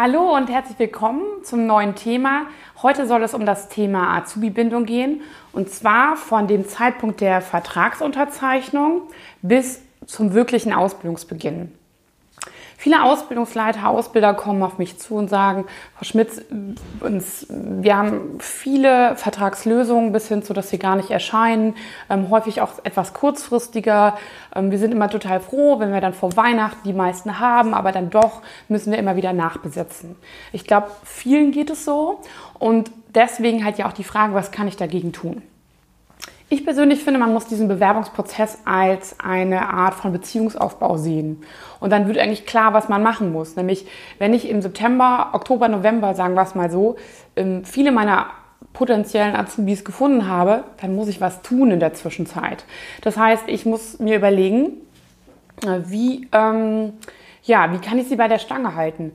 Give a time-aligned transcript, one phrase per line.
[0.00, 2.46] Hallo und herzlich willkommen zum neuen Thema.
[2.84, 9.02] Heute soll es um das Thema Azubi-Bindung gehen und zwar von dem Zeitpunkt der Vertragsunterzeichnung
[9.42, 11.72] bis zum wirklichen Ausbildungsbeginn.
[12.80, 15.64] Viele Ausbildungsleiter, Ausbilder kommen auf mich zu und sagen,
[15.96, 16.40] Frau Schmitz,
[17.00, 21.74] uns, wir haben viele Vertragslösungen bis hin zu, dass sie gar nicht erscheinen,
[22.08, 24.16] ähm, häufig auch etwas kurzfristiger.
[24.54, 27.90] Ähm, wir sind immer total froh, wenn wir dann vor Weihnachten die meisten haben, aber
[27.90, 30.14] dann doch müssen wir immer wieder nachbesetzen.
[30.52, 32.20] Ich glaube, vielen geht es so
[32.60, 35.42] und deswegen halt ja auch die Frage, was kann ich dagegen tun?
[36.50, 41.42] Ich persönlich finde, man muss diesen Bewerbungsprozess als eine Art von Beziehungsaufbau sehen.
[41.78, 43.54] Und dann wird eigentlich klar, was man machen muss.
[43.54, 43.86] Nämlich,
[44.18, 46.96] wenn ich im September, Oktober, November, sagen wir es mal so,
[47.36, 48.28] ähm, viele meiner
[48.72, 52.64] potenziellen Azubis gefunden habe, dann muss ich was tun in der Zwischenzeit.
[53.02, 54.72] Das heißt, ich muss mir überlegen,
[55.66, 56.94] äh, wie, ähm,
[57.42, 59.12] ja, wie kann ich sie bei der Stange halten?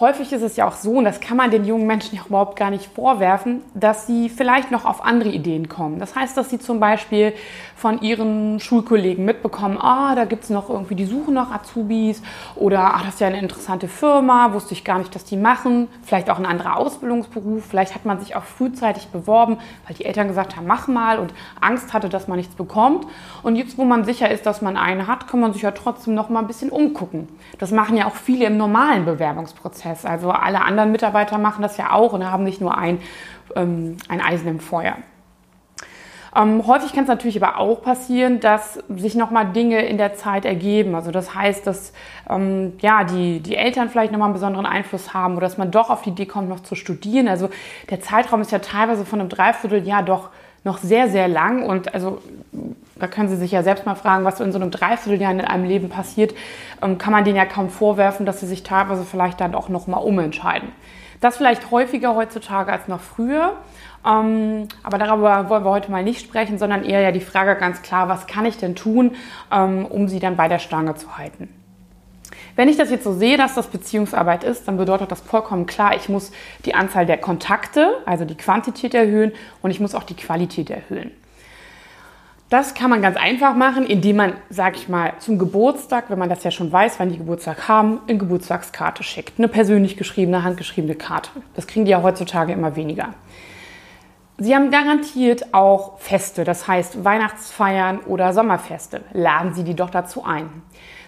[0.00, 2.56] Häufig ist es ja auch so, und das kann man den jungen Menschen ja überhaupt
[2.56, 5.98] gar nicht vorwerfen, dass sie vielleicht noch auf andere Ideen kommen.
[5.98, 7.34] Das heißt, dass sie zum Beispiel
[7.80, 12.22] von ihren Schulkollegen mitbekommen, ah, da gibt es noch irgendwie, die suchen noch Azubis
[12.56, 15.88] oder ah, das ist ja eine interessante Firma, wusste ich gar nicht, dass die machen.
[16.02, 17.64] Vielleicht auch ein anderer Ausbildungsberuf.
[17.64, 21.32] Vielleicht hat man sich auch frühzeitig beworben, weil die Eltern gesagt haben, mach mal und
[21.60, 23.06] Angst hatte, dass man nichts bekommt.
[23.42, 26.14] Und jetzt, wo man sicher ist, dass man einen hat, kann man sich ja trotzdem
[26.14, 27.28] noch mal ein bisschen umgucken.
[27.58, 29.70] Das machen ja auch viele im normalen Bewerbungsprozess.
[29.70, 30.04] Prozess.
[30.04, 33.00] Also alle anderen Mitarbeiter machen das ja auch und haben nicht nur ein,
[33.54, 34.96] ähm, ein Eisen im Feuer.
[36.36, 40.44] Ähm, häufig kann es natürlich aber auch passieren, dass sich nochmal Dinge in der Zeit
[40.44, 40.94] ergeben.
[40.94, 41.92] Also das heißt, dass
[42.28, 45.90] ähm, ja, die, die Eltern vielleicht nochmal einen besonderen Einfluss haben oder dass man doch
[45.90, 47.26] auf die Idee kommt, noch zu studieren.
[47.26, 47.50] Also
[47.90, 50.28] der Zeitraum ist ja teilweise von einem Dreivierteljahr doch
[50.62, 51.64] noch sehr, sehr lang.
[51.64, 52.20] Und also
[52.96, 55.64] da können Sie sich ja selbst mal fragen, was in so einem Dreivierteljahr in einem
[55.64, 56.34] Leben passiert,
[56.82, 60.04] ähm, kann man denen ja kaum vorwerfen, dass sie sich teilweise vielleicht dann auch nochmal
[60.04, 60.68] umentscheiden.
[61.20, 63.56] Das vielleicht häufiger heutzutage als noch früher.
[64.06, 67.82] Ähm, aber darüber wollen wir heute mal nicht sprechen, sondern eher ja die Frage ganz
[67.82, 69.14] klar, was kann ich denn tun,
[69.52, 71.48] ähm, um sie dann bei der Stange zu halten.
[72.56, 75.94] Wenn ich das jetzt so sehe, dass das Beziehungsarbeit ist, dann bedeutet das vollkommen klar,
[75.94, 76.32] ich muss
[76.64, 79.32] die Anzahl der Kontakte, also die Quantität erhöhen
[79.62, 81.10] und ich muss auch die Qualität erhöhen.
[82.50, 86.28] Das kann man ganz einfach machen, indem man, sag ich mal, zum Geburtstag, wenn man
[86.28, 89.38] das ja schon weiß, wann die Geburtstag haben, eine Geburtstagskarte schickt.
[89.38, 91.30] Eine persönlich geschriebene, handgeschriebene Karte.
[91.54, 93.10] Das kriegen die ja heutzutage immer weniger.
[94.38, 99.02] Sie haben garantiert auch Feste, das heißt Weihnachtsfeiern oder Sommerfeste.
[99.12, 100.50] Laden Sie die doch dazu ein.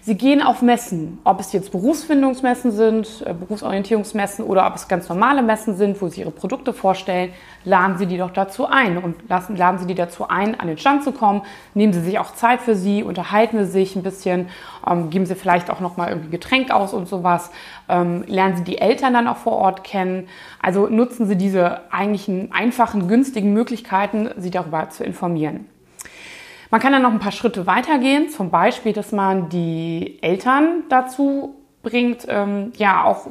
[0.05, 5.09] Sie gehen auf Messen, ob es jetzt Berufsfindungsmessen sind, äh, Berufsorientierungsmessen oder ob es ganz
[5.09, 7.33] normale Messen sind, wo Sie Ihre Produkte vorstellen,
[7.65, 10.77] laden Sie die doch dazu ein und lassen, laden Sie die dazu ein, an den
[10.77, 11.43] Stand zu kommen.
[11.75, 14.49] Nehmen Sie sich auch Zeit für Sie, unterhalten Sie sich ein bisschen,
[14.85, 17.53] ähm, geben Sie vielleicht auch nochmal irgendwie Getränk aus und sowas.
[17.89, 20.27] Ähm, lernen Sie die Eltern dann auch vor Ort kennen.
[20.61, 25.67] Also nutzen Sie diese eigentlichen einfachen, günstigen Möglichkeiten, Sie darüber zu informieren.
[26.73, 31.55] Man kann dann noch ein paar Schritte weitergehen, zum Beispiel, dass man die Eltern dazu
[31.83, 33.27] bringt, ähm, ja auch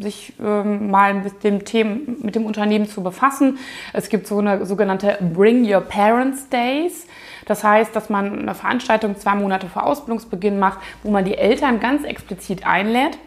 [0.00, 3.58] sich ähm, mal mit dem Thema, mit dem Unternehmen zu befassen.
[3.92, 7.06] Es gibt so eine sogenannte Bring Your Parents Days.
[7.44, 11.80] Das heißt, dass man eine Veranstaltung zwei Monate vor Ausbildungsbeginn macht, wo man die Eltern
[11.80, 13.18] ganz explizit einlädt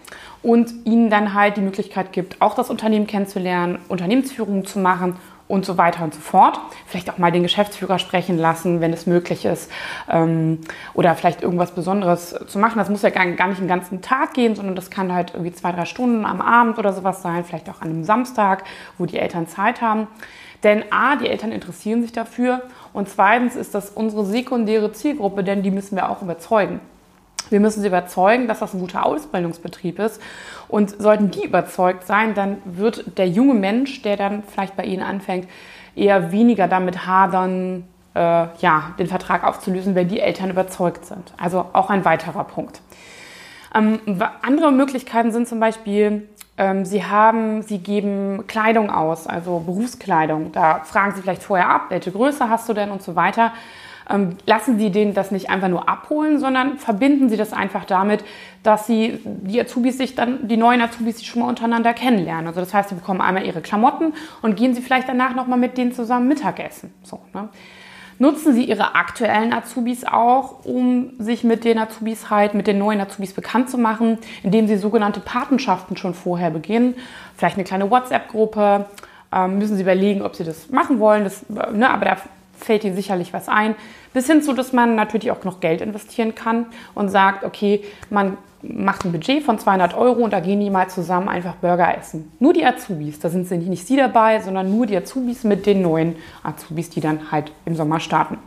[0.41, 5.17] und ihnen dann halt die Möglichkeit gibt, auch das Unternehmen kennenzulernen, Unternehmensführung zu machen
[5.51, 6.59] und so weiter und so fort.
[6.85, 9.69] Vielleicht auch mal den Geschäftsführer sprechen lassen, wenn es möglich ist.
[10.09, 10.59] Ähm,
[10.93, 12.77] oder vielleicht irgendwas Besonderes zu machen.
[12.77, 15.51] Das muss ja gar, gar nicht den ganzen Tag gehen, sondern das kann halt irgendwie
[15.51, 17.43] zwei, drei Stunden am Abend oder sowas sein.
[17.43, 18.63] Vielleicht auch an einem Samstag,
[18.97, 20.07] wo die Eltern Zeit haben.
[20.63, 22.61] Denn A, die Eltern interessieren sich dafür
[22.93, 26.79] und zweitens ist das unsere sekundäre Zielgruppe, denn die müssen wir auch überzeugen.
[27.51, 30.21] Wir müssen sie überzeugen, dass das ein guter Ausbildungsbetrieb ist.
[30.67, 35.03] Und sollten die überzeugt sein, dann wird der junge Mensch, der dann vielleicht bei Ihnen
[35.03, 35.47] anfängt,
[35.95, 37.83] eher weniger damit hadern,
[38.15, 41.33] äh, ja, den Vertrag aufzulösen, wenn die Eltern überzeugt sind.
[41.37, 42.81] Also auch ein weiterer Punkt.
[43.75, 43.99] Ähm,
[44.41, 50.51] andere Möglichkeiten sind zum Beispiel, ähm, Sie haben, Sie geben Kleidung aus, also Berufskleidung.
[50.53, 53.51] Da fragen Sie vielleicht vorher ab, welche Größe hast du denn und so weiter
[54.45, 58.23] lassen Sie denen das nicht einfach nur abholen, sondern verbinden Sie das einfach damit,
[58.63, 62.47] dass Sie die Azubis sich dann, die neuen Azubis sich schon mal untereinander kennenlernen.
[62.47, 65.77] Also das heißt, Sie bekommen einmal Ihre Klamotten und gehen Sie vielleicht danach nochmal mit
[65.77, 66.93] denen zusammen Mittagessen.
[67.03, 67.49] So, ne?
[68.21, 73.01] Nutzen Sie Ihre aktuellen Azubis auch, um sich mit den Azubis halt, mit den neuen
[73.01, 76.93] Azubis bekannt zu machen, indem Sie sogenannte Patenschaften schon vorher beginnen.
[77.35, 78.85] Vielleicht eine kleine WhatsApp-Gruppe.
[79.33, 81.23] Ähm, müssen Sie überlegen, ob Sie das machen wollen.
[81.23, 82.17] Das, ne, aber da
[82.63, 83.75] fällt Ihnen sicherlich was ein.
[84.13, 88.37] Bis hin zu, dass man natürlich auch noch Geld investieren kann und sagt, okay, man
[88.63, 92.31] macht ein Budget von 200 Euro und da gehen die mal zusammen einfach Burger essen.
[92.39, 96.15] Nur die Azubis, da sind nicht Sie dabei, sondern nur die Azubis mit den neuen
[96.43, 98.37] Azubis, die dann halt im Sommer starten.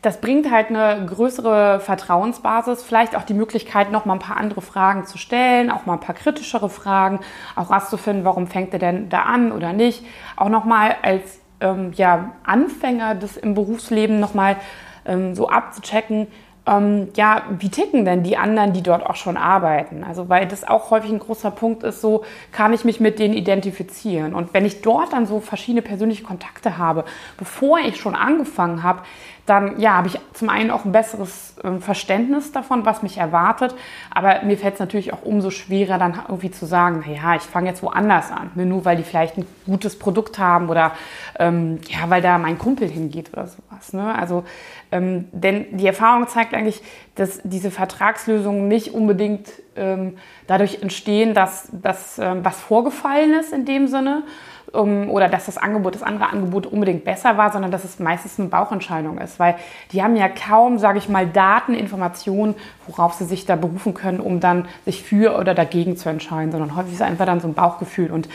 [0.00, 4.60] Das bringt halt eine größere Vertrauensbasis, vielleicht auch die Möglichkeit, noch mal ein paar andere
[4.60, 7.18] Fragen zu stellen, auch mal ein paar kritischere Fragen,
[7.56, 10.06] auch rauszufinden, warum fängt er denn da an oder nicht.
[10.36, 14.56] Auch noch mal als ähm, ja, Anfänger des im Berufsleben noch mal
[15.06, 16.28] ähm, so abzuchecken,
[16.68, 20.04] ähm, ja, wie ticken denn die anderen, die dort auch schon arbeiten?
[20.04, 23.34] Also, weil das auch häufig ein großer Punkt ist, so kann ich mich mit denen
[23.34, 24.34] identifizieren.
[24.34, 27.04] Und wenn ich dort dann so verschiedene persönliche Kontakte habe,
[27.38, 29.02] bevor ich schon angefangen habe,
[29.48, 33.74] dann ja, habe ich zum einen auch ein besseres äh, Verständnis davon, was mich erwartet.
[34.10, 37.68] Aber mir fällt es natürlich auch umso schwerer, dann irgendwie zu sagen, naja, ich fange
[37.68, 38.50] jetzt woanders an.
[38.54, 38.66] Ne?
[38.66, 40.92] Nur weil die vielleicht ein gutes Produkt haben oder
[41.38, 43.92] ähm, ja, weil da mein Kumpel hingeht oder sowas.
[43.92, 44.14] Ne?
[44.14, 44.44] Also,
[44.92, 46.82] ähm, denn die Erfahrung zeigt eigentlich,
[47.14, 50.16] dass diese Vertragslösungen nicht unbedingt ähm,
[50.46, 54.22] dadurch entstehen, dass, dass ähm, was vorgefallen ist in dem Sinne,
[54.72, 58.48] oder dass das Angebot, das andere Angebot unbedingt besser war, sondern dass es meistens eine
[58.48, 59.56] Bauchentscheidung ist, weil
[59.92, 62.54] die haben ja kaum, sage ich mal, Daten, Informationen,
[62.86, 66.76] worauf sie sich da berufen können, um dann sich für oder dagegen zu entscheiden, sondern
[66.76, 68.10] häufig ist es einfach dann so ein Bauchgefühl.
[68.10, 68.28] Und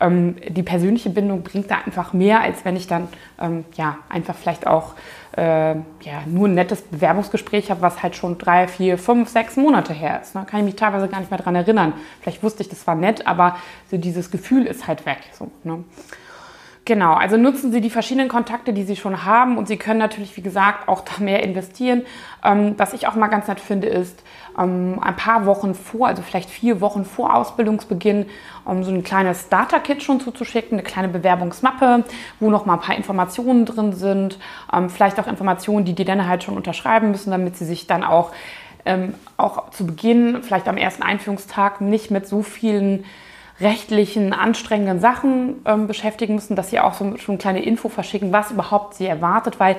[0.00, 3.08] ähm, die persönliche Bindung bringt da einfach mehr, als wenn ich dann
[3.40, 4.94] ähm, ja einfach vielleicht auch
[5.36, 9.92] äh, ja, nur ein nettes Bewerbungsgespräch habe, was halt schon drei, vier, fünf, sechs Monate
[9.92, 10.34] her ist.
[10.34, 10.46] Ne?
[10.48, 11.92] Kann ich mich teilweise gar nicht mehr daran erinnern.
[12.20, 13.56] Vielleicht wusste ich, das war nett, aber
[13.90, 15.18] so dieses Gefühl ist halt weg.
[15.32, 15.84] So, ne?
[16.88, 20.34] Genau, also nutzen Sie die verschiedenen Kontakte, die Sie schon haben und Sie können natürlich,
[20.38, 22.06] wie gesagt, auch da mehr investieren.
[22.42, 24.22] Ähm, was ich auch mal ganz nett finde, ist
[24.58, 28.24] ähm, ein paar Wochen vor, also vielleicht vier Wochen vor Ausbildungsbeginn,
[28.64, 32.04] um so ein kleines Starter-Kit schon zuzuschicken, eine kleine Bewerbungsmappe,
[32.40, 34.38] wo noch mal ein paar Informationen drin sind,
[34.72, 38.02] ähm, vielleicht auch Informationen, die die dann halt schon unterschreiben müssen, damit sie sich dann
[38.02, 38.32] auch,
[38.86, 43.04] ähm, auch zu Beginn, vielleicht am ersten Einführungstag, nicht mit so vielen
[43.60, 48.32] rechtlichen, anstrengenden Sachen ähm, beschäftigen müssen, dass sie auch so schon eine kleine Info verschicken,
[48.32, 49.76] was überhaupt sie erwartet, weil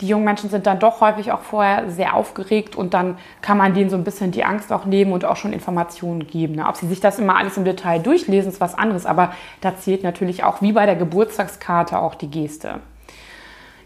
[0.00, 3.74] die jungen Menschen sind dann doch häufig auch vorher sehr aufgeregt und dann kann man
[3.74, 6.54] denen so ein bisschen die Angst auch nehmen und auch schon Informationen geben.
[6.54, 6.66] Ne?
[6.68, 10.04] Ob sie sich das immer alles im Detail durchlesen, ist was anderes, aber da zählt
[10.04, 12.80] natürlich auch wie bei der Geburtstagskarte auch die Geste.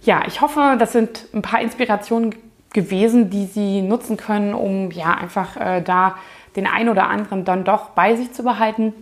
[0.03, 2.35] Ja, ich hoffe, das sind ein paar Inspirationen
[2.73, 6.17] gewesen, die Sie nutzen können, um ja einfach äh, da
[6.57, 8.93] den einen oder anderen dann doch bei sich zu behalten.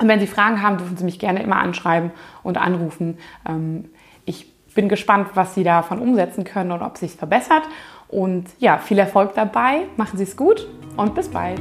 [0.00, 2.12] Und wenn Sie Fragen haben, dürfen Sie mich gerne immer anschreiben
[2.42, 3.18] und anrufen.
[3.48, 3.86] Ähm,
[4.24, 7.62] ich bin gespannt, was Sie davon umsetzen können und ob es sich verbessert.
[8.08, 9.82] Und ja, viel Erfolg dabei.
[9.96, 10.66] Machen Sie es gut
[10.96, 11.60] und bis bald.